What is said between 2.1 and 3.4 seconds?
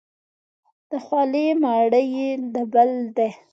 یې د بل دی.